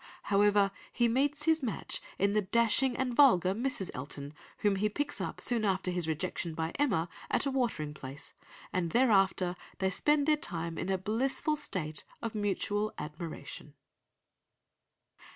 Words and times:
However, 0.33 0.71
he 0.91 1.07
meets 1.07 1.43
his 1.45 1.61
match 1.61 2.01
in 2.17 2.33
the 2.33 2.41
dashing 2.41 2.95
and 2.97 3.13
vulgar 3.15 3.53
Mrs. 3.53 3.91
Elton, 3.93 4.33
whom 4.57 4.77
he 4.77 4.89
picks 4.89 5.21
up, 5.21 5.39
soon 5.39 5.63
after 5.63 5.91
his 5.91 6.07
rejection 6.07 6.55
by 6.55 6.71
Emma, 6.79 7.07
at 7.29 7.45
a 7.45 7.51
watering 7.51 7.93
place, 7.93 8.33
and 8.73 8.93
thereafter 8.93 9.55
they 9.77 9.91
spend 9.91 10.25
their 10.25 10.37
time 10.37 10.79
in 10.79 10.89
a 10.89 10.97
blissful 10.97 11.55
state 11.55 12.03
of 12.19 12.33
mutual 12.33 12.91
admiration. 12.97 13.75